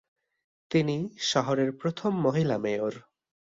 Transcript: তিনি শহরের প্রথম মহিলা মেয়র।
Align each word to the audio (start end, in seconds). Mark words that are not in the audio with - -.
তিনি 0.71 0.95
শহরের 1.21 1.69
প্রথম 1.71 2.11
মহিলা 2.21 2.57
মেয়র। 2.57 2.93